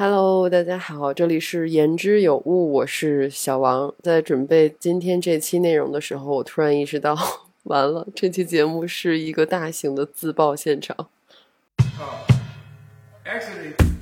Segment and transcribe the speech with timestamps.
[0.00, 3.92] Hello，大家好，这里是言之有物，我是小王。
[4.00, 7.16] 在准备今天这期内容的时候，我突然意识到，
[7.64, 11.08] 完了，这期节目是一个大型的自爆现场。
[13.24, 13.97] Just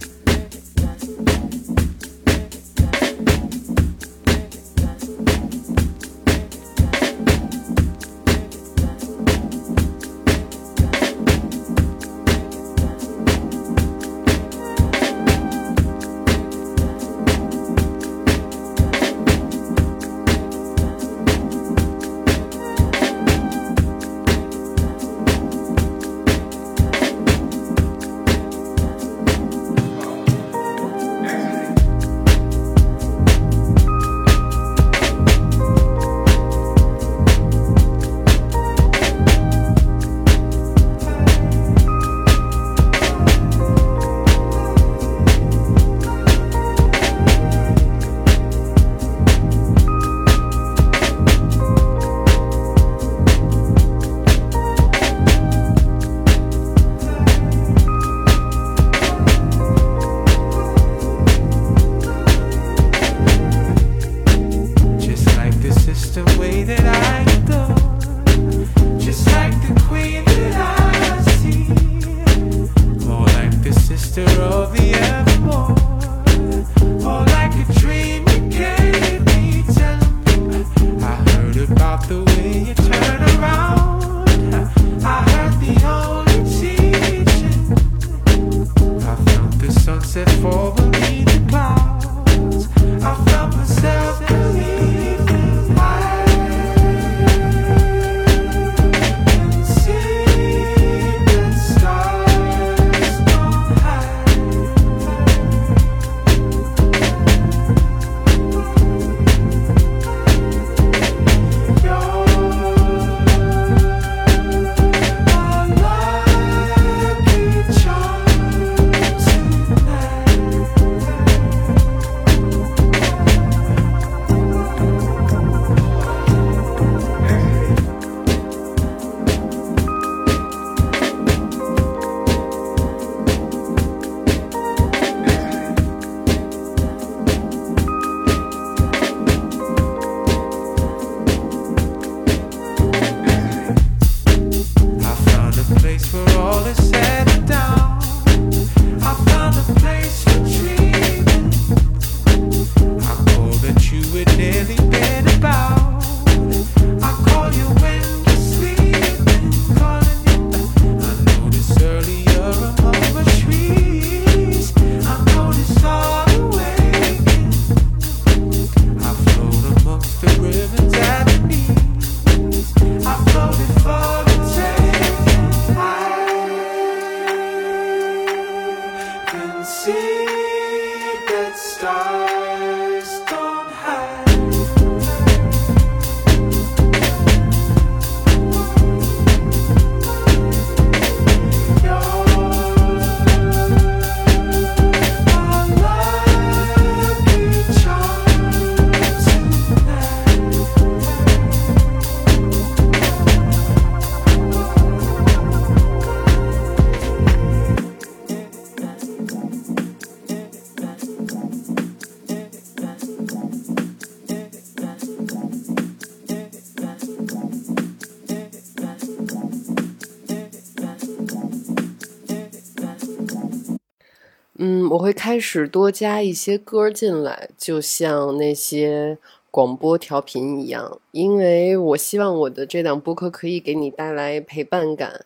[225.27, 229.19] 开始多加一些歌进来，就像那些
[229.51, 235.25] 广播调频一样，因为我希望我的这档播客可以给你带来陪伴感。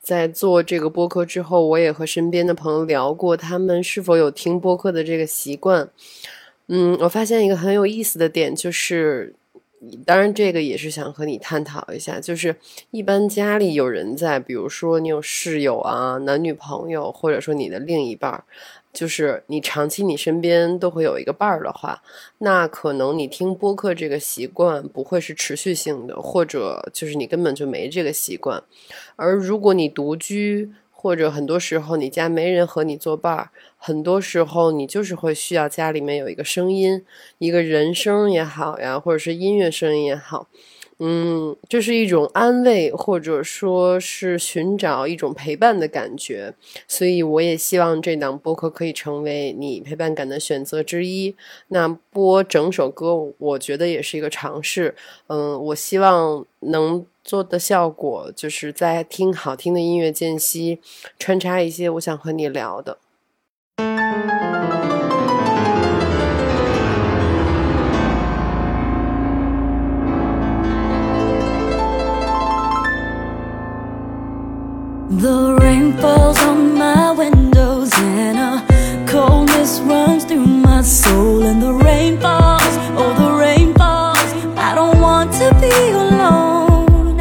[0.00, 5.90] 在做这个播客之后，我也和身边的朋友聊过，他们是否有听播客的这个习惯。
[6.68, 9.34] 嗯，我发现一个很有意思的点，就是，
[10.04, 12.54] 当然这个也是想和你探讨一下，就是
[12.90, 18.44] 一般家里有人在，比如说你有室友啊、男女朋友，或者说你的另一半，
[18.92, 22.02] 就是你长期你身边都会有一个伴儿的话，
[22.38, 28.62] 那可能你听播客这个习惯不会是持续性的，或者就是你根本就没这个习惯。
[29.16, 30.70] 而如果你独居，
[31.02, 37.04] 或者很多时候你家没人和你作伴儿，很多时候你就是会需要家里面有一个声音，
[37.38, 40.46] 一个人声也好呀，或者是音乐声音也好。
[41.04, 46.54] 嗯，这是一种安慰，或者说是寻找一种陪伴的感觉。
[46.86, 51.34] 所以我也希望这档播客可以成为你陪伴感的选择之一。
[51.68, 54.94] 那播整首歌，我觉得也是一个尝试。
[55.26, 60.78] 嗯，我希望能做的效果，就是在听好听的音乐间隙，
[61.18, 62.98] 穿插一些我想和你聊的。
[75.18, 81.42] The rain falls on my windows and a coldness runs through my soul.
[81.42, 82.62] And the rain falls,
[82.96, 84.32] oh, the rain falls.
[84.56, 87.20] I don't want to be alone.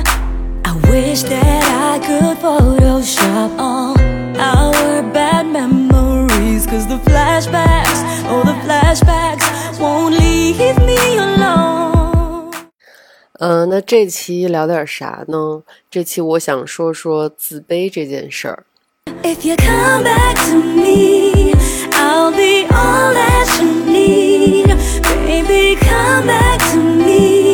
[0.63, 3.99] I wish that I could Photoshop all
[4.39, 6.65] our bad memories.
[6.65, 10.81] Cause the flashbacks, oh, the flashbacks won't leave.
[13.41, 15.63] 嗯、那这期聊点啥呢？
[15.89, 18.65] 这期我想说说自卑这件事儿。
[19.23, 21.55] If you come back to me,
[21.91, 24.67] I'll be all that you need.
[25.25, 27.50] Baby, come back to me.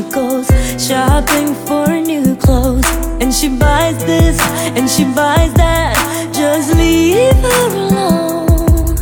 [0.00, 0.46] She goes
[0.78, 2.86] shopping for new clothes.
[3.20, 4.40] And she buys this
[4.76, 5.94] and she buys that.
[6.32, 8.96] Just leave her alone.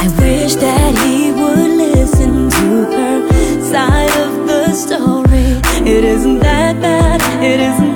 [0.00, 2.66] I wish that he would listen to
[2.96, 5.60] her side of the story.
[5.86, 7.93] It isn't that bad, it isn't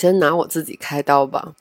[0.00, 1.52] 先拿我自己开刀吧。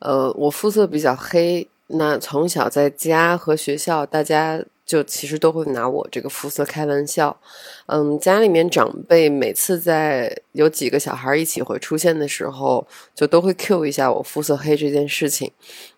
[0.00, 7.36] 呃，我肤色比较黑，那从小在家和学校，大家就其实都会拿我这个肤色开玩笑。
[7.86, 15.52] 嗯，家里面长辈每次在有几个小孩一起会出现的时候，就都会 cue 一下我肤色黑这件事情。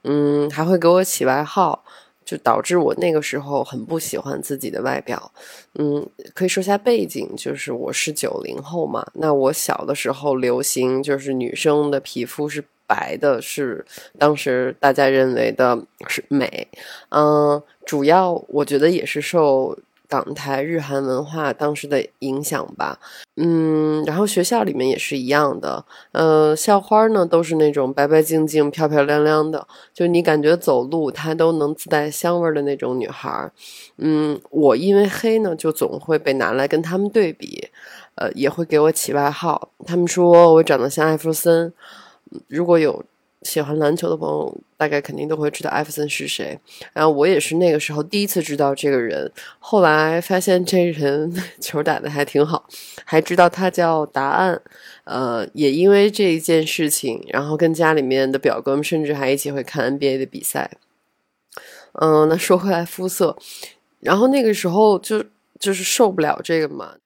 [0.04, 1.82] 嗯，还会给我起外号。
[2.28, 5.32] 就导致我那个时候很不喜欢自己的外表，
[5.78, 13.82] 嗯，可以说下背景，就是我是九零后嘛，那我小的时候流行就是女生的皮肤是白的是
[14.18, 16.68] 当时大家认为的是美，
[17.08, 19.78] 嗯，主要我觉得也是受
[20.08, 22.98] 港台日韩文化当时的影响吧，
[23.36, 33.50] 嗯，然后学校里面也是一样的，呃，校花呢都是那种白白净净、漂漂亮亮的，就你感觉走路她都能自带香味的那种女孩，
[33.98, 37.68] 嗯，我因为黑呢，就总会被拿来跟他们对比，
[38.14, 41.72] 呃，也会给我起外号，他们说我长得像艾弗森。
[42.46, 43.02] 如果有
[43.42, 46.58] 喜欢篮球的朋友，大概肯定都会知道艾弗森是谁。
[46.92, 52.68] 然后我也是那个时候第一次知道这个人，后来发现这人 球打得还挺好，
[53.04, 54.60] 还知道他叫答案。
[55.04, 60.72] 呃，也因为这一件事情，然后跟家里面的表哥们甚至还一起会看 NBA 的比赛。
[61.92, 63.36] 嗯，那说回来肤色，
[64.00, 65.24] 然后那个时候就
[65.58, 66.96] 就是受不了这个嘛。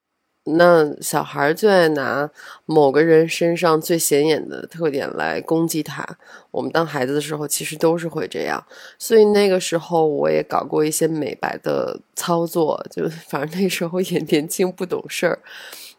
[0.45, 2.29] 那小孩儿最爱拿
[2.65, 6.05] 某个人身上最显眼的特点来攻击他。
[6.51, 8.61] 我们当孩子的时候，其实都是会这样。
[8.99, 12.85] 所以那个时候，我也搞过一些美白的操作。
[12.91, 15.39] 就 反正那时候也年轻不懂事儿，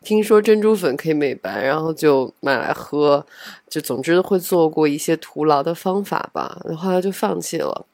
[0.05, 3.27] 听说珍珠粉可以美白，然后就买来喝。
[3.69, 6.61] 就总之会做过一些徒劳的方法吧。
[6.79, 7.87] 后来就放弃了。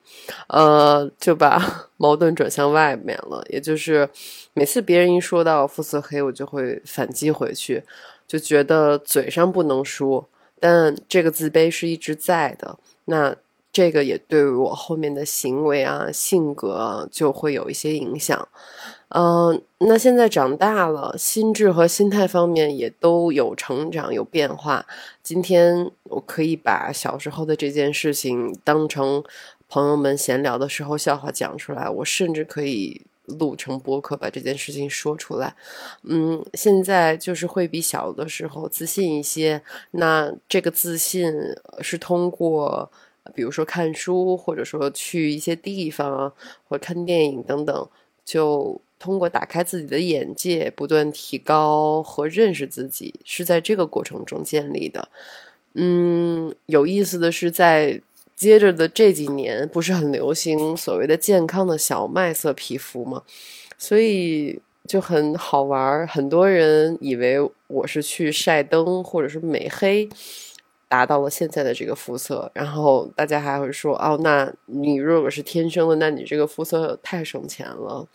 [0.48, 4.06] 呃，就把矛盾转向外面了，也就是
[4.52, 7.84] 每次别人一说到肤色黑，我就会反击回去，
[8.26, 12.78] 就觉得嘴上不能说，但这个自卑是一直在的。
[13.06, 13.34] 那
[13.72, 18.48] 这个也对我后面的行为啊、性格就会有一些影响。
[19.10, 24.84] 嗯，那现在长大了，心智和心态方面也都有成长、有变化。
[25.22, 29.22] 今天我可以把小时候的这件事情当成。
[29.72, 35.54] 朋友们闲聊的时候，笑话讲出来，我甚至可以录成播客，把这件事情说出来。
[36.02, 39.62] 嗯，现在就是会比小的时候自信一些。
[39.92, 41.32] 那这个自信
[41.78, 42.90] 是通过，
[43.32, 46.32] 比如说看书，或者说去一些地方啊，
[46.68, 47.88] 或者看电影等等，
[48.24, 55.08] 就通过打开自己的眼界，不断提高和认识自己，是在这个过程中建立的。
[55.74, 58.00] 嗯，有意思的是在。
[58.36, 63.22] 接着的这几年不是很流行所谓的健康的小麦色皮肤吗？
[63.76, 66.08] 所以就很好玩。
[66.08, 70.08] 很多人以为我是去晒灯或者是美黑，
[70.88, 72.50] 达到了现在的这个肤色。
[72.54, 78.08] 然后大家还会说：“哦，那你如果是天生的，那你这个肤色太省钱了。”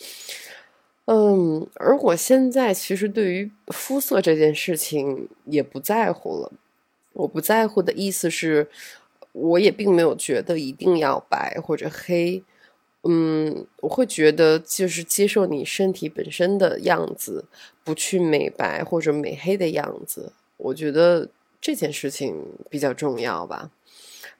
[1.05, 6.51] 嗯，而我现在其实对于肤色这件事情也不在乎了。
[7.13, 8.69] 我不在乎的意思是。
[9.37, 12.41] 我也并没有觉得一定要白或者黑，
[13.03, 17.43] 嗯，我会觉得就是接受你身体本身的样子，
[17.83, 21.27] 不去美白或者美黑的样子，我觉得
[21.59, 23.69] 这件事情比较重要吧。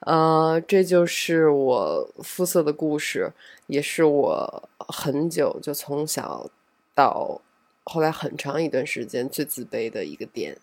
[0.00, 3.30] 呃，这就是我肤色的故事，
[3.66, 6.48] 也是我很久就从小
[6.96, 7.40] 到
[7.84, 10.58] 后来很长一段时间最自卑的一个点。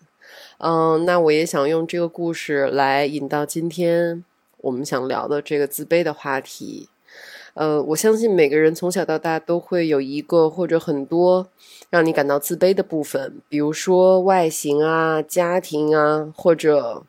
[0.58, 4.24] 嗯，那我也想用这个故事来引到今天
[4.58, 6.88] 我们想聊的这个自卑的话题。
[7.54, 11.46] 呃，我相信每个人从小到大都会有一个或者很多
[11.88, 17.04] 让你感到自卑的部分，比如说外形啊、家庭啊，或者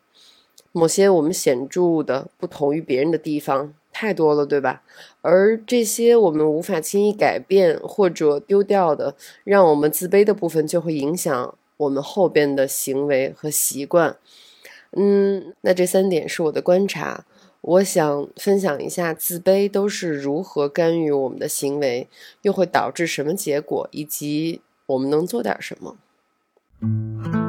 [0.72, 4.84] 某些我们显著的不同于别人的地方，太多了，对吧？
[5.22, 11.56] 而这些我们无法轻易改变或者丢掉的，让我们自卑的部分，就会影响。
[11.78, 14.18] 我们后边的行为和习惯，
[14.92, 17.26] 嗯，那这三点是我的观察。
[17.62, 22.08] 我想分享一下自卑都是如何干预我们的行为，
[22.44, 27.45] 又会导致什么结果，以及我们能做点什么。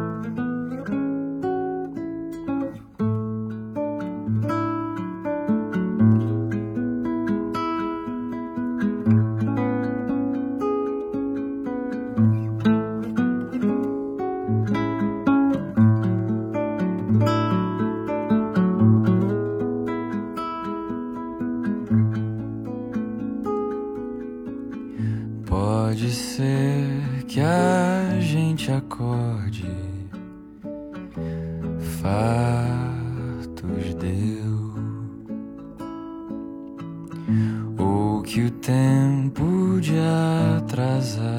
[41.06, 41.35] as I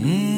[0.00, 0.29] Mm.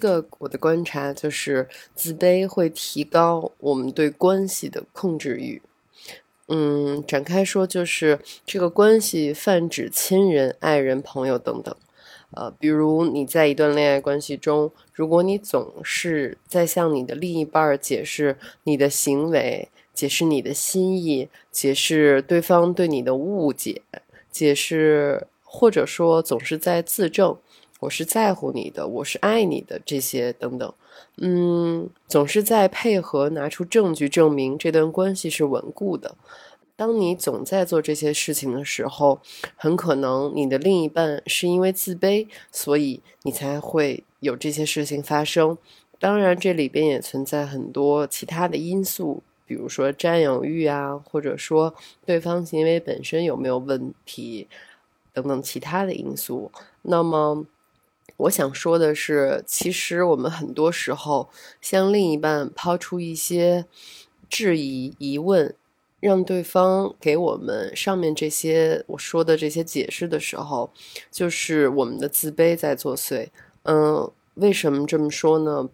[0.00, 5.62] 个我的观察就是自卑会提高我们对关系的控制欲。
[6.48, 11.72] 嗯，展开说就是这个关系泛指亲人、爱人、朋友等等。
[12.32, 23.82] 呃，比如你在一段恋爱关系中，如果你总是在向你的另一半解释你的行为、解释你的心意、解释对方对你的误解、
[24.30, 27.36] 解释或者说总是在自证
[27.80, 30.72] 我是在乎你的，我是爱你的这些等等，
[31.16, 36.14] 嗯，总是在配合拿出证据证明这段关系是稳固的。
[36.76, 39.20] 当你总在做这些事情的时候，
[39.56, 45.56] 很可能你的另一半是因为自卑，所以你才会有这些事情发生。
[45.98, 51.74] 当然，这里边也存在很多其他的因素，比如说占有欲啊，或者说
[52.06, 54.48] 对方行为本身有没有问题
[55.12, 56.50] 等等其他的因素。
[56.80, 57.44] 那么，
[58.16, 61.28] 我想说的是，其实我们很多时候
[61.60, 63.64] 向另一半抛出一些
[64.28, 65.54] 质疑、疑问，
[66.00, 70.70] 让对方给我们上面这些我说的这些解释的时候，
[71.10, 73.28] 就是我们的自卑在作祟。
[73.64, 75.68] 嗯，为什么这么说呢？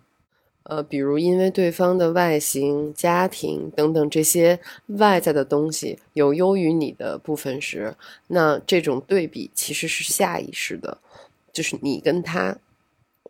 [0.68, 4.59] 呃，比如因为对方的外形、家庭等等这些
[4.99, 7.94] 外在的东西有优于你的部分时，
[8.27, 10.99] 那这种对比其实是下意识的，
[11.56, 12.58] 就是你跟他，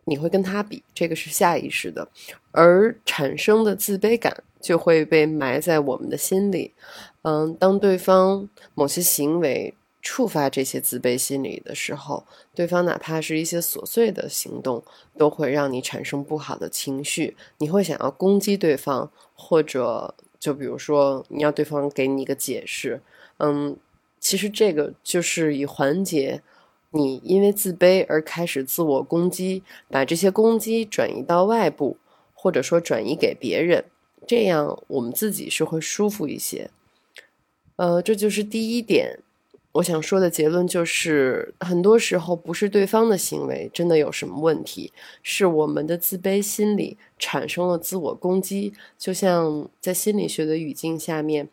[0.05, 2.09] 你会跟他比，这个是下意识的，
[2.51, 6.75] 而产生的自卑感就会被埋在我们的心里。
[7.23, 9.75] 嗯，当对方某些行为。
[10.09, 14.81] 触发这些自卑心理的时候，对方哪怕是一些琐碎的行动，
[15.19, 17.37] 都会让你产生不好的情绪。
[17.59, 23.01] 你会想要攻击对方，或者就比如说你要对方给你一个解释。
[23.39, 23.77] 嗯，
[24.21, 26.41] 其实这个就是以缓解
[26.97, 31.97] 你因为自卑而开始自我攻击，把这些攻击转移到外部，
[32.35, 33.85] 或者说转移给别人，
[34.27, 36.71] 这样我们自己是会舒服一些。
[37.77, 39.19] 呃，这就是第一点。
[39.73, 44.91] 我想说的结论就是，很多时候不是对方的行为真的有什么问题，
[45.23, 48.73] 是我们的自卑心理产生了自我攻击。
[48.97, 51.51] 就像在心理学的语境下面，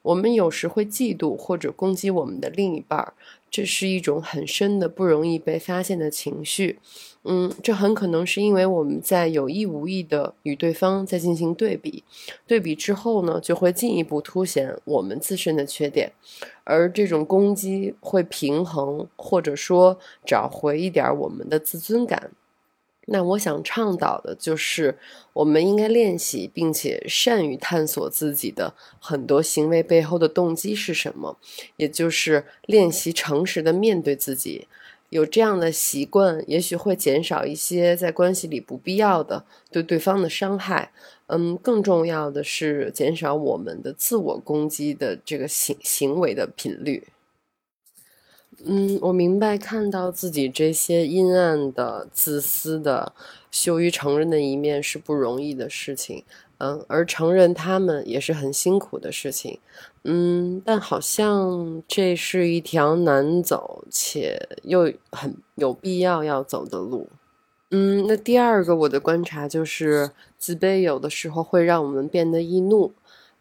[0.00, 3.12] 我们有时会嫉妒或者攻击我们的另一半，
[3.56, 6.78] 这是一种很深的、不容易被发现的情绪。
[7.24, 12.04] 嗯，这很可能是因为我们在有意无意的与对方在进行对比，
[12.46, 16.12] 对比之后呢，就会进一步凸显我们自身的缺点，
[16.64, 22.32] 而这种攻击会平衡或者说找回一点我们的自尊感。
[23.06, 24.98] 那我想倡导的就是，
[25.32, 31.38] 我们应该练习并且善于探索自己的很多行为背后的动机是什么，
[31.76, 34.66] 也就是练习诚实的面对自己。
[35.10, 40.90] 有这样的习惯，也许会减少一些在关系里不必要的对对方的伤害。
[41.28, 47.04] 嗯，更重要的是减少我们的自我攻击的这个行行为的频率。
[48.68, 53.12] 嗯，我明白，看到自己这些阴暗的、自私的、
[53.50, 56.24] 羞于承认的一面是不容易的事情。
[56.58, 59.58] 嗯，而承认他们也是很辛苦的事情。
[60.04, 67.08] 嗯，但好像这是一条难走且又很有必要要走的路。
[67.70, 72.92] 嗯，那第二个我的观察就是，自卑有的时候会让我们变得易怒。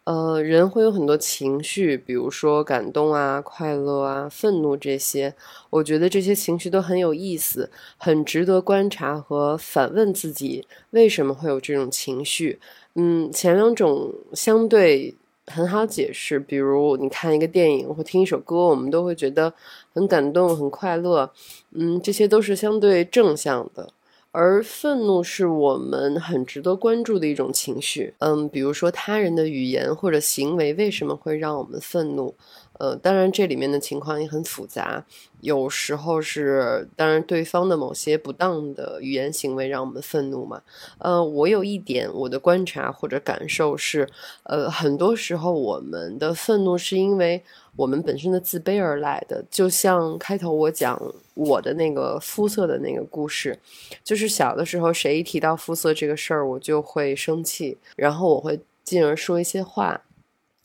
[0.05, 5.33] 呃，人会有很多情绪，比如说感动啊、快乐啊、愤怒这些。
[5.71, 12.59] 我觉得这些情绪都很有意思，很值得观察和反问自己为什么会有这种情绪。
[12.93, 15.15] 嗯，前两种相对
[15.47, 19.51] 很好解释，比如你看一个电影或听一首歌，我们都会觉得
[19.91, 21.31] 很感动、很快乐。
[21.71, 23.89] 嗯，这些都是相对正向的。
[24.35, 28.13] 而愤怒是我们很值得关注的一种情绪。
[28.19, 32.35] 嗯，比如说他人的语言或者行为为什么会让我们愤怒？
[32.77, 35.05] 呃，当然这里面的情况也很复杂，
[35.39, 40.61] 有时候是当然对方的某些不当的语言行为让我们愤怒嘛。
[40.97, 44.09] 呃，我有一点我的观察或者感受是，
[44.43, 47.41] 呃，很多时候我们的愤怒是因为。
[47.75, 51.01] 我们本身的自卑而来的，就像开头我讲
[51.33, 53.59] 我的那个肤色的那个故事，
[54.03, 60.01] 就是小的时候谁一提到肤色这个事儿，我就会生气，然后我会进而说一些话，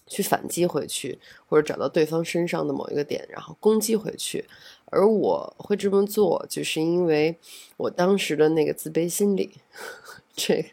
[0.06, 1.18] 去反击回去，
[1.48, 4.44] 或者找到对方身上的某一个点，然后攻击回去。
[4.86, 7.36] 而我会这么做，就是因为
[7.76, 9.52] 我当时的那个自卑心理，
[10.34, 10.64] 这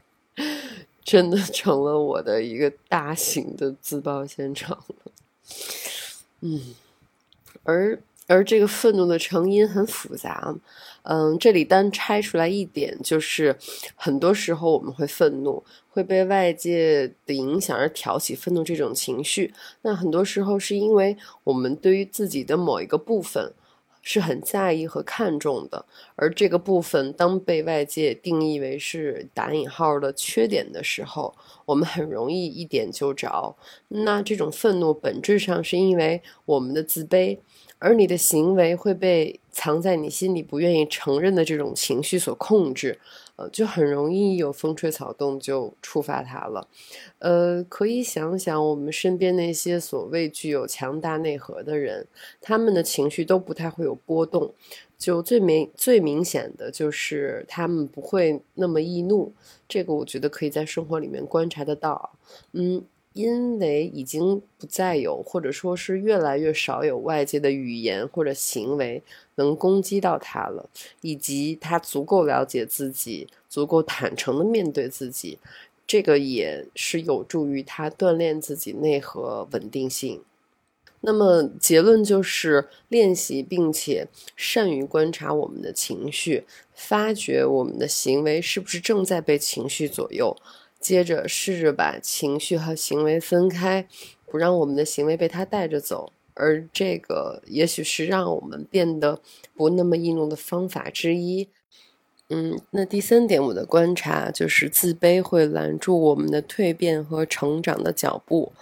[1.03, 5.11] 真的成了我的一个大型的自爆现场了。
[6.41, 6.61] 嗯，
[7.63, 10.55] 而而这个愤怒的成因很复杂，
[11.03, 13.57] 嗯，这里单拆出来一点，就是
[13.95, 19.53] 很多时候我们会愤怒，会被外界的影响而挑起愤怒这种情绪。
[19.81, 23.53] 那很多时候是因为我们对于自己的某一个部分。
[24.09, 33.53] 是很在意和看重的，而这个部分当被外界定义为是打引号的缺点的时候，我们很容易一点就着。
[33.89, 37.39] 那这种愤怒本质上是因为我们的自卑。
[37.79, 42.99] 而你的行为会被藏在你心里不愿意承认的这种情绪所控制，
[43.37, 46.67] 呃，就很容易有风吹草动就触发它了。
[47.19, 52.07] 呃，可以想想我们身边那些所谓具有强大内核的人，
[52.41, 54.53] 他们的情绪都不太会有波动。
[54.97, 59.31] 就最明最明显的就是他们不会那么易怒，
[59.67, 62.17] 这个我觉得可以在生活里面观察得到。
[62.53, 62.83] 嗯。
[63.17, 69.01] 因为已经不再有，或者说是越来越少有外界的语言或者行为
[69.35, 70.69] 能攻击到他了，
[71.01, 75.39] 以及他足够了解自己，足够坦诚的面对自己，
[75.87, 80.21] 这个也是有助于他锻炼自己内核稳定性。
[81.01, 86.43] 那么结论就是练习并且善于观察我们的情绪，
[86.75, 90.37] 发觉我们的行为是不是正在被情绪左右。
[90.87, 93.85] 接着试着把情绪和行为分开，
[94.25, 96.13] 不让我们的行为被他带着走。
[96.33, 99.19] 而这个也许是让我们变得
[99.53, 101.49] 不那么易怒的方法之一。
[102.29, 108.53] 嗯，那第三点我的观察就是自卑会拦住我们的蜕变和成长的脚步。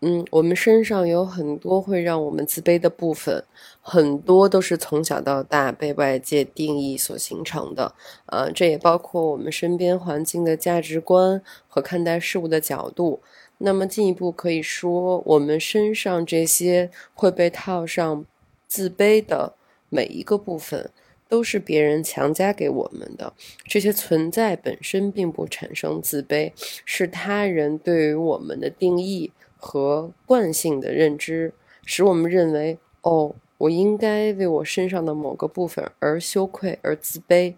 [0.00, 3.42] 嗯，我们身上有很多会让我们自卑的部分，
[3.80, 7.94] 很多都是从小到大被外界定义所形成的。
[8.26, 13.20] 呃，这也包括我们身边环境的价值观和看待事物的角度。
[13.58, 18.24] 那么进一步可以说，我们身上这些会被套上
[18.68, 19.54] 自卑的
[19.88, 20.90] 每一个部分，
[21.28, 23.32] 都是别人强加给我们的。
[23.64, 26.52] 这些存在本身并不产生自卑，
[26.84, 29.32] 是他人对于我们的定义。
[29.58, 31.52] 和惯性的认知，
[31.84, 37.54] 使我们认为，哦，我应该为我身上的某个部分而羞愧而自卑。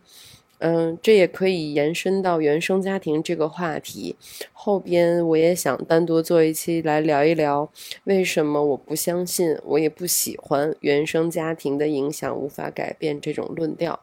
[0.58, 4.16] 嗯，这也可以延伸到原生家庭这个话题。
[4.52, 7.70] 后边我也想单独做一期来聊一聊，
[8.04, 14.00] 为什么我不相信，我也不喜欢原生家庭的影响无法改变这种论调。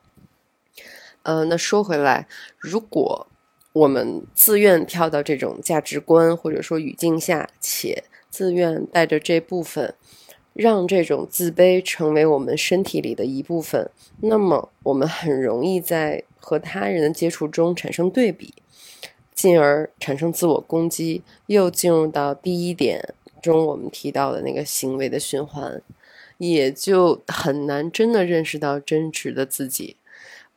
[1.24, 3.28] 嗯，那说回来，如果。
[3.74, 9.94] 我们自愿跳到这种价值观或者说语境下，且自愿带着这部分，
[10.54, 18.56] 让这种自卑成为我们身体里的一部分，那么我们很容易在和他人的接触中产生对比，
[19.36, 25.80] 进而产生自我攻击，又进入到第一点中我们提到的那个行为的循环，
[26.40, 29.97] 也就很难真的认识到真实的自己。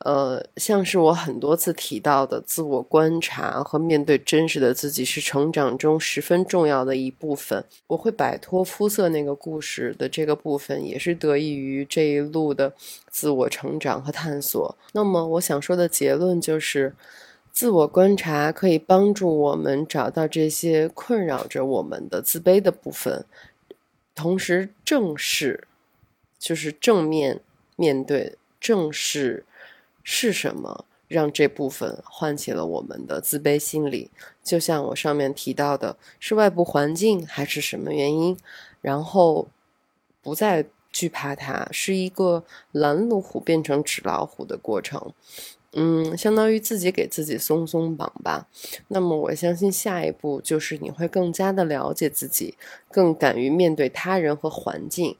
[0.03, 7.63] 呃，像是我很多次提到的，自我观察和面对真实的自己是成长中十分重要的一部分。
[7.87, 12.73] 我会摆脱肤色那个故事的这个部分，也是得益于这一路的
[13.09, 14.75] 自我成长和探索。
[14.93, 16.95] 那么，我想说的结论就是，
[17.51, 23.25] 自我观察可以帮助我们找到这些困扰着我们的自卑的部分，
[24.15, 25.67] 同时正视，
[26.39, 27.41] 就是正面
[27.75, 29.45] 面对，正视。
[30.03, 34.09] 是什么让这部分唤起了我们的自卑心理？
[34.43, 38.37] 就像我上面提到的，是外部环境还是什么原因？
[38.81, 39.47] 然后
[40.21, 45.13] 不再惧怕它，是一个拦路虎变成纸老虎的过程。
[45.73, 48.47] 嗯，相当于自己给自己松松绑吧。
[48.89, 52.55] 那么我相信下一步就是你会更加的了解自己，
[52.91, 55.15] 更敢于面对他人和环境。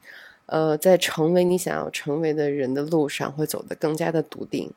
[0.46, 4.70] 呃，在成为你想要成为的人的路上，会走得更加的笃定。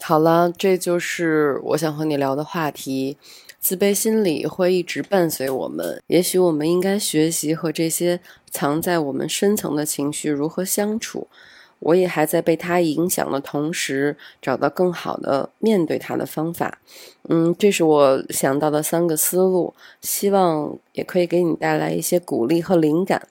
[0.00, 3.16] 好了，这就是我想和你聊的话题。
[3.60, 8.18] 自卑心理会一直伴随我们，也许我们应该学习和这些
[8.50, 11.28] 藏在我们深层的情绪如何相处。
[11.78, 16.80] 我也还在被它影响的同时，找到更好的面对它的方法。
[17.28, 23.28] 嗯，这是我想到的三个思路，希望也可以给你带来一些鼓励和灵感。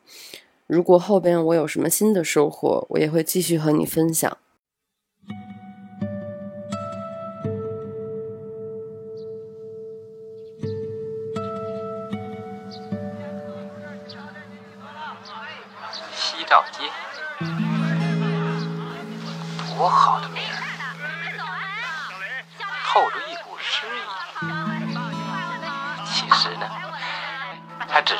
[0.71, 4.37] 如果后边我有什么新的收获，我也会继续和你分享。
[16.15, 16.83] 西照街，
[19.75, 20.55] 多好的名儿，
[22.87, 23.17] 透着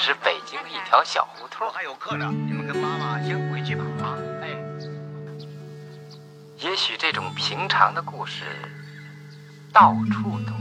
[0.04, 1.72] 是北京的一条小胡同。
[1.72, 3.84] 还有课呢，你们跟妈妈先回去吧。
[4.02, 4.50] 啊，哎，
[6.58, 8.46] 也许这种平常的故事，
[9.72, 10.54] 到处都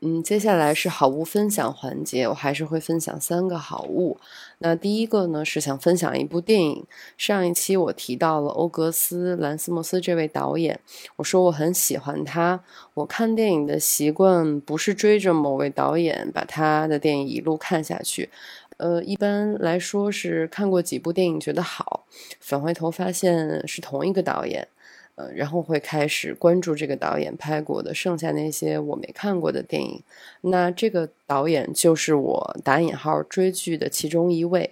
[0.00, 4.16] 嗯，接下来是好物分享环节，我还是会分享三个好物。
[4.58, 6.84] 那第一个呢，是想分享一部电影。
[7.16, 10.78] 上一期我提到了欧格斯·兰斯莫斯这位导演，
[11.16, 12.62] 我说我很喜欢他。
[12.94, 18.30] 我看电影的习惯不是追着某位导演把他的电影一路看下去，
[18.76, 22.06] 呃，一般来说是看过几部电影觉得好，
[22.38, 24.68] 返回头发现是同一个导演。
[25.18, 30.00] 呃，然后会开始关注这个导演拍过的剩下那些我没看过的电影。
[30.42, 34.70] 那这个导演就是我打引号追剧的其中一位。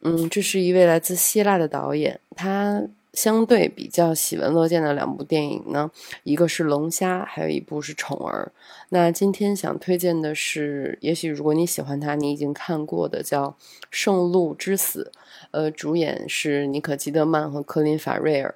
[0.00, 5.90] 嗯，这是一位来自希腊的导演，他相对比较喜闻乐见的两部电影呢，
[6.24, 8.50] 一个是《龙虾》，还有一部是《宠儿》。
[8.88, 13.48] 那今天想推荐的是，也许如果你喜欢他，你已经看过的叫
[13.90, 15.12] 《圣路之死》，
[15.52, 18.54] 呃，主演是尼可基德曼和科林法瑞尔。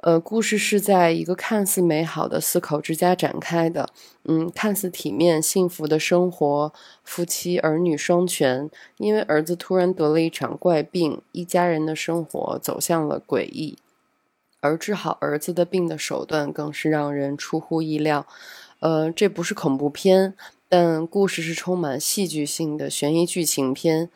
[0.00, 3.88] 呃，故事是在一个看似美好的四口之家展开的，
[4.26, 8.70] 嗯，看似体面幸福的生活，夫妻儿女双全。
[8.98, 13.76] 因为儿子突然得了一场怪病，一家人的生活走向了诡异。
[14.60, 18.24] 而治好儿子的病的手段更是让人出乎意料。
[18.78, 20.34] 呃，这不是恐怖片，
[20.68, 24.10] 但故事是充满戏剧性的悬疑剧情片。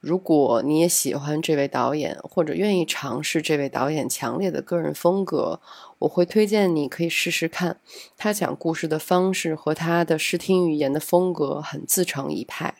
[0.00, 5.60] 如果你也喜欢这位导演，或者愿意尝试这位导演强烈的个人风格，
[6.00, 7.80] 我会推荐你可以试试看。
[8.16, 12.74] 他讲故事的方式和他的视听语言的风格很自成一派。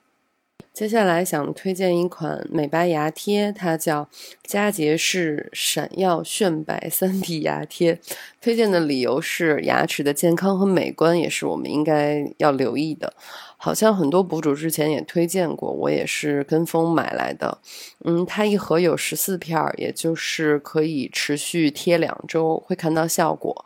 [0.73, 4.11] 接下来想推荐一款美白牙贴，它叫
[4.45, 7.99] 佳洁士闪耀炫白 3D 牙贴。
[8.43, 13.15] 推荐的理由是牙齿的健康和美观也是我们应该要留意的。
[13.57, 17.59] 好像很多博主之前也推荐过，我也是跟风买来的。
[18.05, 23.65] 嗯，它一盒有十四片儿，也就是可以持续贴两周，会看到效果。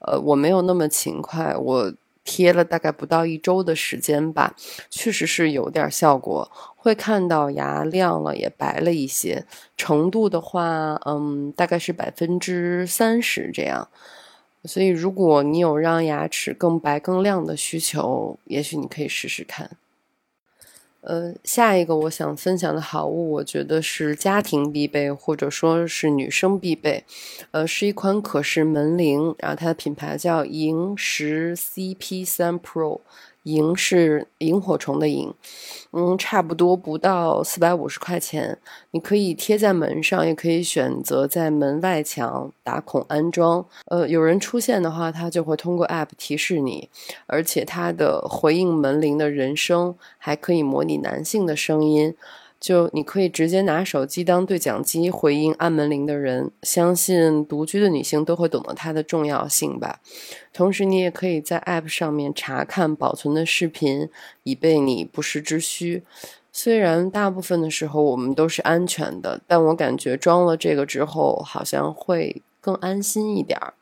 [0.00, 1.92] 呃，我没有那么勤快，我。
[2.24, 4.54] 贴了大概不到一周的时间吧，
[4.88, 9.44] 确实是有点效果，会看到牙亮了，也白了一些。
[9.76, 13.88] 程度的话，嗯，大概是百分之三十这样。
[14.64, 19.72] 所以，如果你有让牙齿更白更亮的需求，也许你可以试试看。
[21.00, 27.02] 呃，下一个我想分享的好物，我觉得是家庭必备，或者说是女生必备。
[27.50, 33.00] 呃，是一款可视门铃，然后它的品牌叫萤石 CP 三 Pro。
[33.44, 35.34] 萤是萤火虫的萤，
[35.92, 38.58] 嗯，差不多不到四百五十块钱，
[38.92, 43.66] 你可以贴在门上，也可以选择在门外墙打孔安装。
[43.86, 46.88] 呃，有人出现的话，它就会通过 App 提示你，
[47.26, 52.14] 而且它的回应门铃的人声还可以模拟男性的声音。
[52.62, 59.98] 就你可以直接拿手机当对讲机回应按门铃的人，相信独居的女性都会懂得它的重要性吧。
[60.52, 64.08] 同时，你也可以在 App 上面查看保存的视频，
[64.44, 66.04] 以备你不时之需。
[66.52, 73.74] 虽然大部分的时候我们都是安全的，但我感觉装了这个之后，好像会更安心一点儿。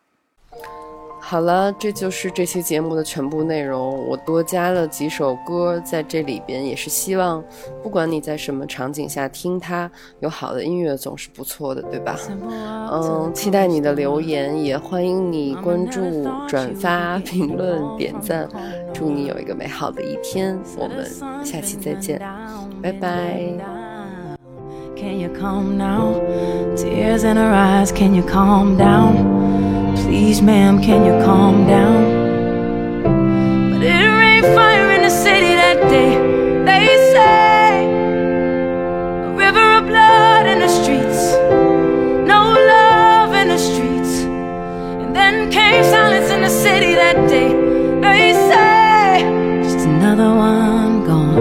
[1.23, 4.05] 好了，这就是这期节目的全部内容。
[4.09, 7.45] 我多加了几首歌在这里边，也是希望，
[7.83, 9.89] 不管你在什么场景下听它，
[10.21, 12.17] 有好的音乐总是不错的，对吧？
[12.91, 16.01] 嗯，期待你的留言，也欢迎你关注、
[16.49, 18.49] 转发、评论、点赞。
[18.93, 21.07] 祝你有一个美好的一天，我们
[21.45, 22.21] 下期再见，
[22.83, 23.41] 拜拜。
[30.11, 32.03] Please, ma'am, can you calm down?
[33.71, 36.17] But it rained fire in the city that day,
[36.69, 37.87] they say.
[39.29, 41.21] A river of blood in the streets,
[42.27, 42.43] no
[42.75, 44.25] love in the streets.
[45.01, 47.51] And then came silence in the city that day,
[48.01, 49.23] they say.
[49.63, 51.39] Just another one gone.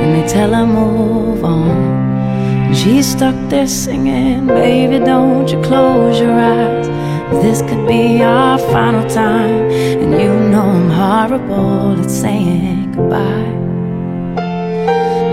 [0.00, 2.72] And they tell her, move on.
[2.72, 6.86] She's stuck there singing, baby, don't you close your eyes.
[7.30, 9.70] This could be our final time,
[10.02, 13.56] and you know I'm horrible at saying goodbye.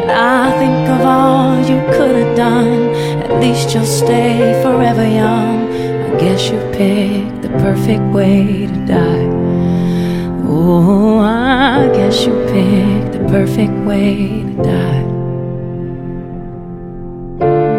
[0.08, 2.90] I think of all you could have done.
[3.24, 5.68] At least you'll stay forever young.
[6.08, 9.28] I guess you picked the perfect way to die.
[10.48, 15.04] Oh, I guess you picked the perfect way to die.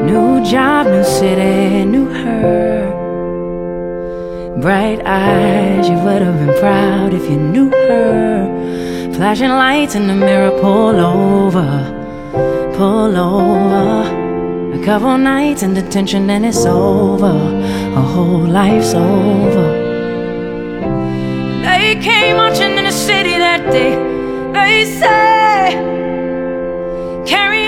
[0.07, 2.76] New job, new city, new her.
[4.61, 9.13] Bright eyes, you would have been proud if you knew her.
[9.15, 11.69] Flashing lights in the mirror, pull over,
[12.75, 14.81] pull over.
[14.81, 17.37] A couple nights in detention, and it's over.
[17.97, 19.85] A whole life's over.
[21.63, 23.95] They came marching in the city that day.
[24.55, 25.75] They say,
[27.27, 27.66] carrying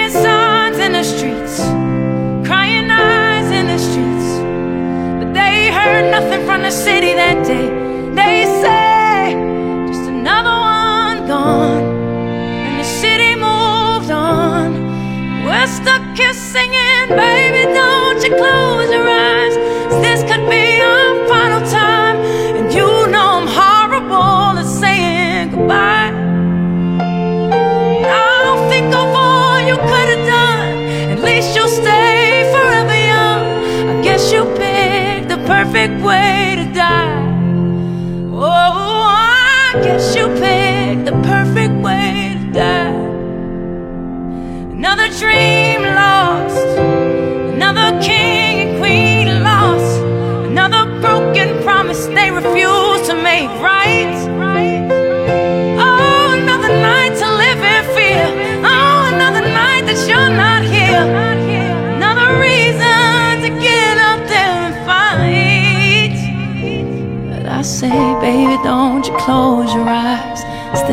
[5.88, 7.68] heard nothing from the city that day.
[8.20, 9.33] They say,
[9.88, 11.85] just another one gone.
[12.66, 14.68] And the city moved on.
[15.46, 18.88] We're stuck here singing, baby, don't you close
[35.71, 37.29] perfect way to die.
[38.33, 40.68] Oh, I guess you picked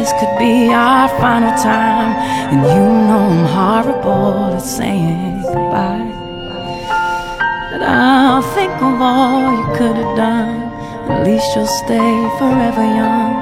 [0.06, 2.12] this could be our final time.
[2.54, 6.12] And you know I'm horrible at saying goodbye.
[7.72, 10.62] But I'll think of all you could have done.
[11.10, 13.34] At least you'll stay forever young.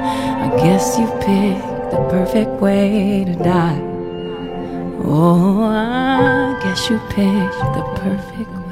[0.46, 3.80] I guess you picked the perfect way to die.
[5.04, 8.63] Oh, I guess you picked the perfect